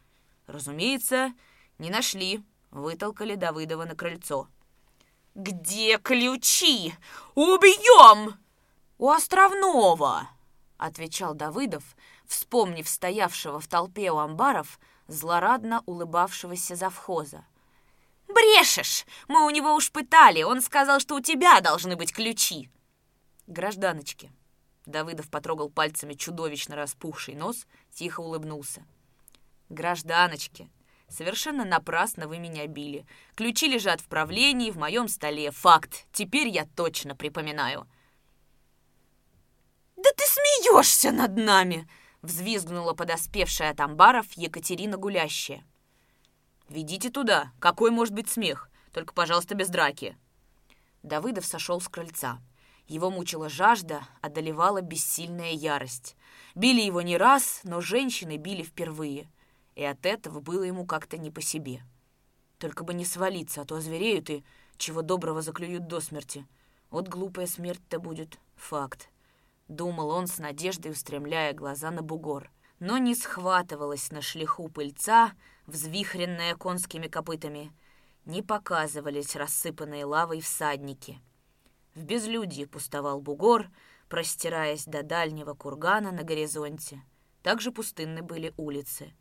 [0.47, 1.33] Разумеется,
[1.79, 4.49] не нашли, вытолкали Давыдова на крыльцо.
[5.35, 6.95] «Где ключи?
[7.35, 8.39] Убьем!»
[8.99, 10.29] «У Островного!»—
[10.79, 11.83] отвечал Давыдов,
[12.25, 17.45] вспомнив стоявшего в толпе у амбаров злорадно улыбавшегося завхоза.
[18.29, 19.05] «Брешешь!
[19.27, 22.71] Мы у него уж пытали, он сказал, что у тебя должны быть ключи!»
[23.49, 24.33] «Гражданочки!»
[24.87, 28.85] Давыдов потрогал пальцами чудовищно распухший нос, тихо улыбнулся.
[29.69, 30.71] «Гражданочки,
[31.09, 33.07] совершенно напрасно вы меня били.
[33.35, 35.51] Ключи лежат в правлении, в моем столе.
[35.51, 36.07] Факт.
[36.13, 37.89] Теперь я точно припоминаю».
[39.97, 41.89] «Да ты смеешься над нами!»
[42.25, 45.65] взвизгнула подоспевшая от амбаров Екатерина Гулящая.
[46.69, 47.53] «Ведите туда.
[47.61, 48.71] Какой может быть смех?
[48.93, 50.17] Только, пожалуйста, без драки».
[51.03, 52.41] Давыдов сошел с крыльца.
[52.87, 56.17] Его мучила жажда, одолевала бессильная ярость.
[56.55, 59.31] Били его не раз, но женщины били впервые.
[59.75, 61.83] И от этого было ему как-то не по себе.
[62.59, 64.45] Только бы не свалиться, а то звереют и
[64.77, 66.47] чего доброго заклюют до смерти.
[66.91, 69.11] Вот глупая смерть-то будет факт.
[69.69, 72.51] Думал он с надеждой, устремляя глаза на бугор.
[72.79, 75.33] Но не схватывалась на шлиху пыльца,
[75.67, 77.73] взвихренная конскими копытами.
[78.25, 81.21] Не показывались рассыпанные лавой всадники.
[81.95, 83.69] В безлюдье пустовал бугор,
[84.09, 87.03] простираясь до дальнего кургана на горизонте.
[87.43, 89.13] Также пустынны были улицы.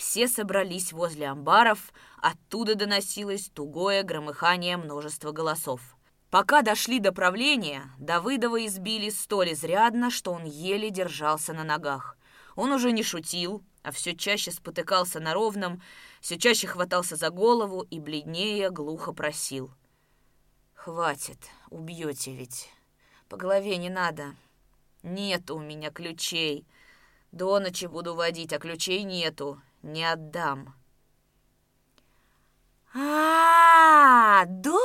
[0.00, 1.92] Все собрались возле амбаров,
[2.22, 5.82] оттуда доносилось тугое громыхание множества голосов.
[6.30, 12.16] Пока дошли до правления, Давыдова избили столь изрядно, что он еле держался на ногах.
[12.56, 15.82] Он уже не шутил, а все чаще спотыкался на ровном,
[16.22, 19.70] все чаще хватался за голову и бледнее глухо просил.
[20.72, 22.70] «Хватит, убьете ведь.
[23.28, 24.34] По голове не надо.
[25.02, 26.66] Нет у меня ключей.
[27.32, 29.60] До ночи буду водить, а ключей нету.
[29.82, 30.74] Не отдам».
[32.92, 34.78] «А, до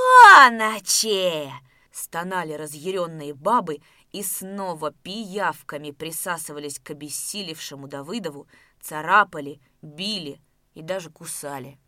[0.51, 1.51] ночи!»—
[1.91, 3.81] стонали разъяренные бабы
[4.11, 8.47] и снова пиявками присасывались к обессилевшему Давыдову,
[8.79, 10.39] царапали, били
[10.75, 11.79] и даже кусали.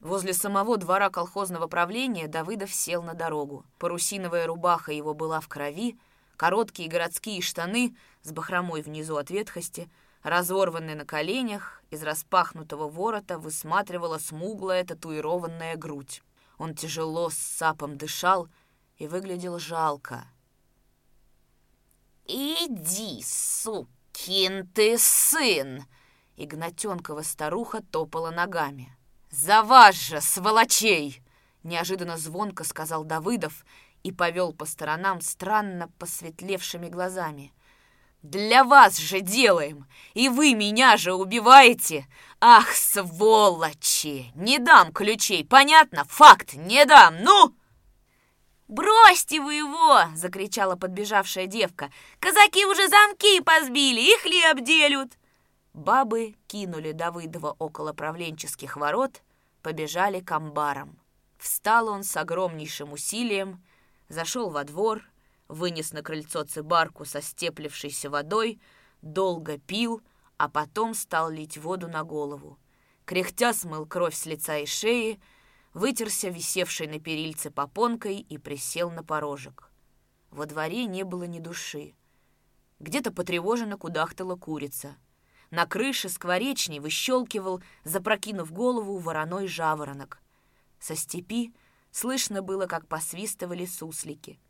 [0.00, 3.64] Возле самого двора колхозного правления Давыдов сел на дорогу.
[3.78, 5.98] Парусиновая рубаха его была в крови,
[6.36, 9.90] короткие городские штаны с бахромой внизу от ветхости—
[10.24, 16.22] Разорванная на коленях, из распахнутого ворота высматривала смуглая татуированная грудь.
[16.56, 18.48] Он тяжело с сапом дышал
[18.96, 20.24] и выглядел жалко.
[22.24, 25.84] «Иди, сукин ты сын!»
[26.36, 28.96] Игнатенкова старуха топала ногами.
[29.30, 31.22] «За вас же, сволочей!»
[31.62, 33.66] Неожиданно звонко сказал Давыдов
[34.02, 37.52] и повел по сторонам странно посветлевшими глазами–
[38.24, 42.08] для вас же делаем, и вы меня же убиваете.
[42.40, 44.32] Ах, сволочи!
[44.34, 46.04] Не дам ключей, понятно?
[46.08, 47.54] Факт, не дам, ну!»
[48.66, 51.92] «Бросьте вы его!»— закричала подбежавшая девка.
[52.18, 55.12] «Казаки уже замки позбили, и хлеб делют!»
[55.74, 59.20] Бабы кинули Давыдова около правленческих ворот,
[59.62, 60.98] побежали к амбарам.
[61.36, 63.62] Встал он с огромнейшим усилием,
[64.08, 65.02] зашел во двор—
[65.48, 68.60] вынес на крыльцо цибарку со степлившейся водой,
[69.02, 70.02] долго пил,
[70.36, 72.58] а потом стал лить воду на голову.
[73.04, 75.20] Кряхтя смыл кровь с лица и шеи,
[75.74, 79.70] вытерся висевшей на перильце попонкой и присел на порожек.
[80.30, 81.94] Во дворе не было ни души.
[82.80, 84.96] Где-то потревоженно кудахтала курица.
[85.50, 90.20] На крыше скворечней выщелкивал, запрокинув голову, вороной жаворонок.
[90.80, 91.54] Со степи
[91.92, 94.40] слышно было, как посвистывали суслики—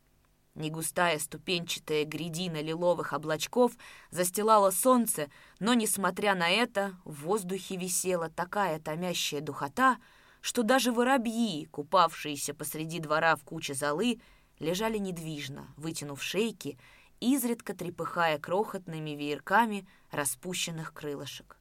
[0.54, 3.72] Негустая ступенчатая грядина лиловых облачков
[4.10, 5.28] застилала солнце,
[5.58, 9.98] но, несмотря на это, в воздухе висела такая томящая духота,
[10.40, 14.20] что даже воробьи, купавшиеся посреди двора в куче золы,
[14.60, 16.78] лежали недвижно, вытянув шейки,
[17.18, 21.58] изредка трепыхая крохотными веерками распущенных крылышек.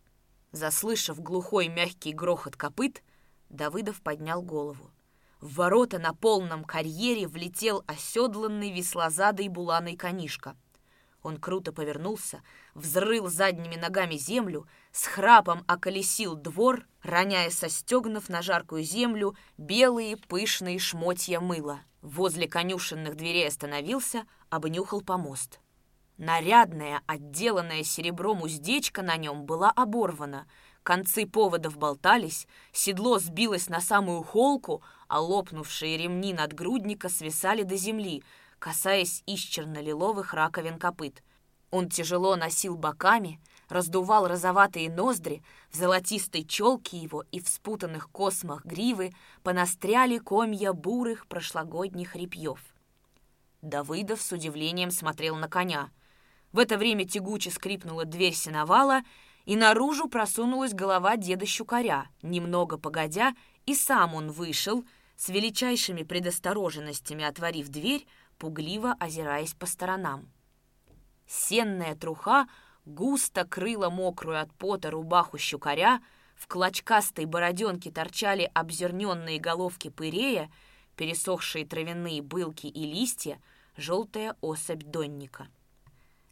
[0.52, 3.02] Заслышав глухой мягкий грохот копыт,
[3.50, 4.92] Давыдов поднял голову.
[5.44, 10.56] В ворота на полном карьере влетел оседланный веслозадой буланой конишка.
[11.22, 12.42] Он круто повернулся,
[12.76, 20.16] взрыл задними ногами землю, с храпом околесил двор, роняя со стегнув на жаркую землю белые
[20.16, 21.82] пышные шмотья мыла.
[22.02, 25.60] Возле конюшенных дверей остановился, обнюхал помост.
[26.16, 30.48] Нарядная, отделанная серебром уздечка на нем была оборвана—
[30.84, 34.84] Концы поводов болтались, седло сбилось на самую холку,
[35.14, 38.24] а лопнувшие ремни надгрудника свисали до земли,
[38.58, 41.22] касаясь исчерно-лиловых раковин копыт.
[41.70, 43.40] Он тяжело носил боками,
[43.70, 49.12] раздувал розоватые ноздри, в золотистой челке его и в спутанных космах гривы
[49.44, 52.60] понастряли комья бурых прошлогодних репьев.
[53.62, 55.92] Давыдов с удивлением смотрел на коня.
[56.54, 59.04] В это время тягуче скрипнула дверь сеновала,
[59.46, 62.08] и наружу просунулась голова деда Щукаря.
[62.24, 63.36] Немного погодя,
[63.68, 64.84] и сам он вышел,
[65.16, 68.06] с величайшими предосторожностями отворив дверь,
[68.38, 70.30] пугливо озираясь по сторонам.
[71.28, 72.48] Сенная труха
[72.86, 76.02] густо крыла мокрую от пота рубаху щукаря,
[76.36, 80.52] в клочкастой бороденке торчали обзерненные головки пырея,
[80.98, 83.40] пересохшие травяные былки и листья,
[83.78, 85.48] желтая особь донника.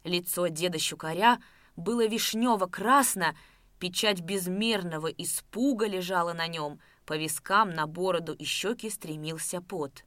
[0.04, 1.40] Лицо деда Щукаря—
[1.76, 3.36] было вишнево-красно,
[3.78, 10.04] печать безмерного испуга лежала на нем, по вискам, на бороду и щеки стремился пот.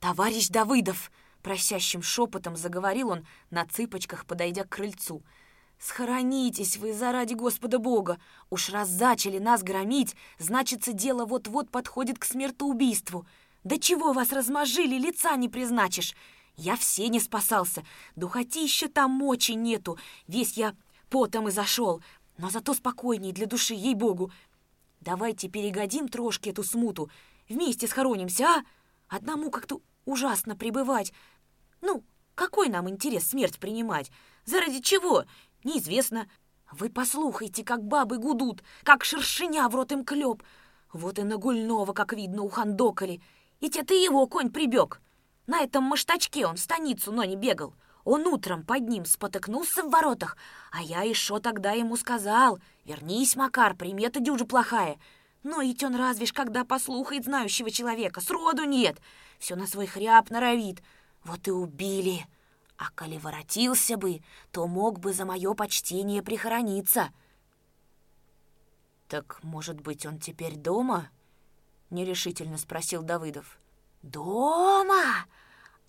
[0.00, 1.10] «Товарищ Давыдов!»—
[1.42, 5.22] просящим шепотом заговорил он, на цыпочках подойдя к крыльцу.
[5.78, 8.18] «Схоронитесь вы заради Господа Бога!
[8.50, 13.26] Уж раз зачали нас громить, значится, дело вот-вот подходит к смертоубийству.
[13.64, 16.14] Да чего вас размажили, лица не призначишь!
[16.56, 17.84] Я все не спасался,
[18.14, 20.74] духотища там мочи нету, весь я
[21.10, 22.02] потом и зашел,
[22.38, 24.30] но зато спокойней для души, ей-богу.
[25.04, 27.10] Давайте перегодим трошки эту смуту,
[27.46, 28.64] вместе схоронимся, а?
[29.08, 31.12] Одному как-то ужасно пребывать.
[31.82, 32.02] Ну,
[32.34, 34.10] какой нам интерес смерть принимать?
[34.46, 35.24] Заради чего?
[35.62, 36.26] Неизвестно.
[36.72, 40.42] Вы послухайте, как бабы гудут, как шершеня в рот им клеп.
[40.90, 43.20] Вот и на Гульного, как видно, ухандокали.
[43.60, 45.02] И те ты его конь прибег.
[45.46, 47.74] На этом маштачке он в станицу, но не бегал.
[48.04, 50.36] Он утром под ним спотыкнулся в воротах,
[50.70, 54.98] а я еще тогда ему сказал, «Вернись, Макар, примета дюжа плохая».
[55.44, 58.98] Но ведь он разве ж когда послухает знающего человека, сроду нет.
[59.38, 60.82] Все на свой хряб норовит.
[61.22, 62.26] Вот и убили.
[62.78, 67.10] А коли воротился бы, то мог бы за мое почтение прихорониться.
[69.06, 71.10] «Так, может быть, он теперь дома?»—
[71.90, 73.58] нерешительно спросил Давыдов.
[74.02, 75.26] «Дома?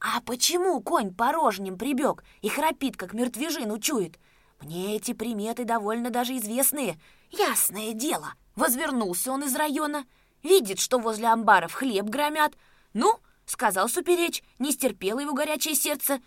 [0.08, 4.20] А почему конь порожним прибег и храпит, как мертвежину чует?
[4.62, 7.00] Мне эти приметы довольно даже известные.
[7.32, 10.06] Ясное дело, возвернулся он из района,
[10.44, 12.54] видит, что возле амбаров хлеб громят.
[12.94, 16.22] Ну, сказал суперечь, не стерпело его горячее сердце.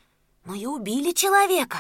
[0.45, 1.79] Но и убили человека.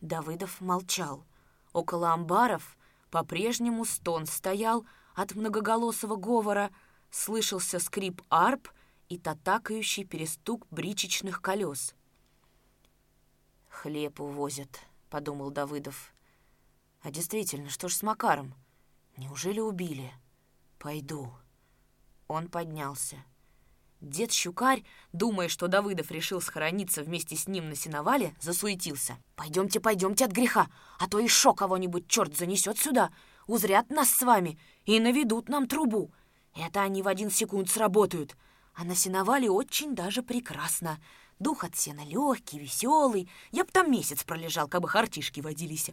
[0.00, 1.26] Давыдов молчал.
[1.74, 2.74] Около амбаров
[3.10, 6.70] по-прежнему стон стоял от многоголосого говора,
[7.10, 8.70] слышался скрип арп
[9.08, 11.94] и татакающий перестук бричечных колес.
[13.68, 14.80] «Хлеб увозят»,—
[15.10, 16.14] подумал Давыдов.
[17.02, 18.54] «А действительно, что ж с Макаром?
[19.16, 20.12] Неужели убили?
[20.78, 21.32] Пойду».
[22.28, 23.16] Он поднялся.
[24.00, 29.16] Дед Щукарь, думая, что Давыдов решил схорониться вместе с ним на сеновале, засуетился.
[29.34, 33.12] «Пойдемте, пойдемте от греха, а то еще кого-нибудь черт занесет сюда,
[33.46, 36.12] узрят нас с вами и наведут нам трубу.
[36.54, 38.36] Это они в один секунд сработают.
[38.74, 40.98] А на сеновале очень даже прекрасно.
[41.38, 43.30] Дух от сена легкий, веселый.
[43.52, 45.90] Я б там месяц пролежал, как бы хартишки водились.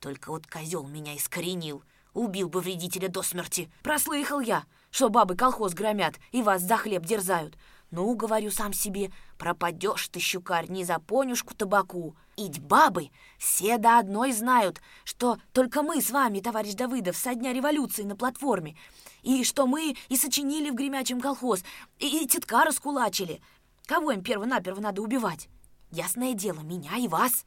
[0.00, 1.82] Только вот козел меня искоренил.
[2.14, 3.70] Убил бы вредителя до смерти.
[3.82, 7.56] Прослыхал я, что бабы колхоз громят и вас за хлеб дерзают.
[7.92, 12.16] Ну, говорю сам себе, пропадешь ты, щукарь, не за понюшку табаку.
[12.38, 17.52] Ить бабы все до одной знают, что только мы с вами, товарищ Давыдов, со дня
[17.52, 18.78] революции на платформе,
[19.20, 21.62] и что мы и сочинили в гремячем колхоз,
[21.98, 23.42] и, и тетка раскулачили.
[23.84, 25.50] Кого им перво-наперво надо убивать?
[25.90, 27.44] Ясное дело, меня и вас.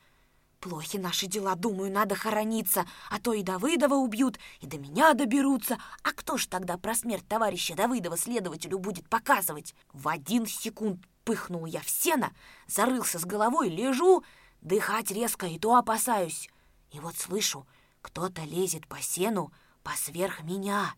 [0.59, 5.77] Плохи наши дела, думаю, надо хорониться, а то и Давыдова убьют, и до меня доберутся.
[6.01, 9.75] А кто ж тогда про смерть товарища Давыдова следователю будет показывать?
[9.93, 12.31] В один секунд пыхнул я в сено,
[12.67, 14.23] зарылся с головой, лежу,
[14.61, 16.49] дыхать резко и то опасаюсь.
[16.91, 17.67] И вот слышу,
[18.01, 19.51] кто-то лезет по сену,
[19.83, 20.95] посверх меня.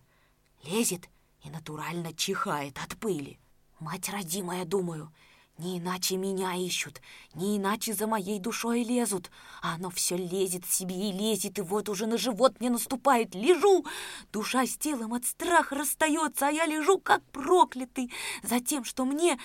[0.64, 1.10] Лезет
[1.44, 3.40] и натурально чихает от пыли.
[3.80, 5.12] Мать родимая, думаю,—
[5.58, 7.02] не иначе меня ищут,
[7.34, 9.32] не иначе за моей душой лезут.
[9.62, 13.34] А оно все лезет себе и лезет, и вот уже на живот мне наступает.
[13.34, 13.86] Лежу,
[14.32, 18.12] душа с телом от страха расстается, а я лежу как проклятый
[18.44, 19.40] за тем, что мне,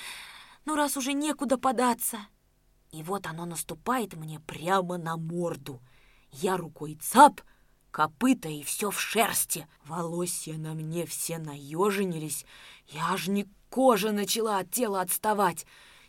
[0.66, 2.18] ну раз уже некуда податься.
[2.90, 5.80] И вот оно наступает мне прямо на морду.
[6.30, 7.40] Я рукой цап,
[7.90, 9.66] копыта и все в шерсти.
[9.86, 12.44] Волосья на мне все наеженились,
[12.88, 15.64] я аж не кожа начала от тела отставать.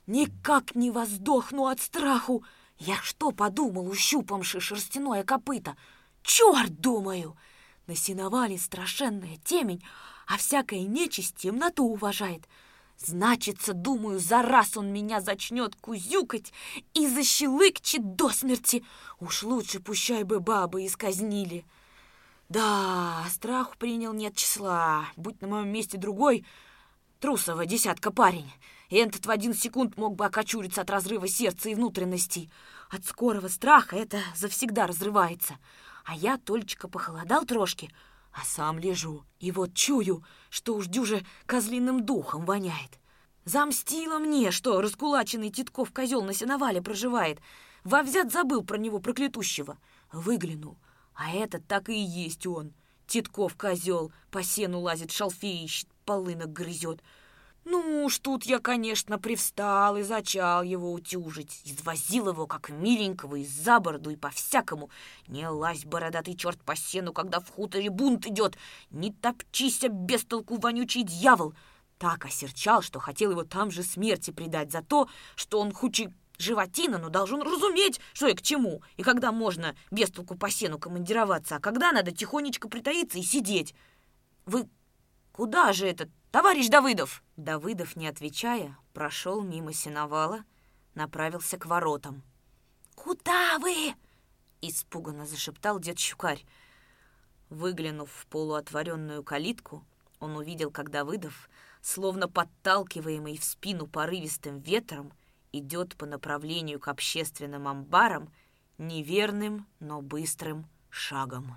[0.08, 2.44] Никак не воздохну от страху.
[2.78, 5.78] Я что подумал, ущупамши шерстяное копыто?
[6.22, 7.38] Черт, думаю!
[7.88, 9.84] На сеновале страшенная темень,
[10.28, 12.48] а всякая нечисть темноту уважает.
[12.98, 16.54] Значится, думаю, за раз он меня зачнет кузюкать
[16.94, 18.86] и защелыкчет до смерти.
[19.20, 21.66] Уж лучше пущай бы бабы исказнили.
[22.50, 25.06] Да, страху принял нет числа.
[25.18, 26.46] Будь на моем месте другой,
[27.20, 28.52] трусова десятка парень.
[28.96, 32.52] Этот в один секунд мог бы окочуриться от разрыва сердца и внутренностей.
[32.92, 35.56] От скорого страха это завсегда разрывается.
[36.06, 37.90] А я только похолодал трошки,
[38.32, 39.24] а сам лежу.
[39.40, 43.00] И вот чую, что уж дюже козлиным духом воняет.
[43.46, 47.40] Замстила мне, что раскулаченный Титков козел на сеновале проживает.
[47.84, 49.80] Вовзят забыл про него проклятущего.
[50.12, 50.78] Выглянул,
[51.16, 52.76] а этот так и есть он.
[53.08, 57.02] Титков козел по сену лазит, шалфей ищет, полынок грызет.
[57.66, 61.62] Ну уж тут я, конечно, привстал и зачал его утюжить.
[61.64, 64.90] Извозил его, как миленького, из-за бороду и по-всякому.
[65.28, 68.58] Не лазь, бородатый черт, по сену, когда в хуторе бунт идет.
[68.92, 71.54] Не топчися, без толку вонючий дьявол.
[71.98, 76.98] Так осерчал, что хотел его там же смерти предать за то, что он хучий животина,
[76.98, 81.56] но должен разуметь, что и к чему, и когда можно без толку по сену командироваться,
[81.56, 83.74] а когда надо тихонечко притаиться и сидеть.
[84.46, 84.68] Вы
[85.32, 90.44] куда же этот «Товарищ Давыдов!» Давыдов, не отвечая, прошел мимо сеновала,
[90.96, 92.24] направился к воротам.
[92.96, 93.94] «Куда вы?»—
[94.62, 96.44] испуганно зашептал дед Щукарь.
[97.52, 99.86] Выглянув в полуотворенную калитку,
[100.20, 101.52] он увидел, как Давыдов,
[101.84, 105.14] словно подталкиваемый в спину порывистым ветром,
[105.52, 108.34] идет по направлению к общественным амбарам
[108.80, 111.56] неверным, но быстрым шагом.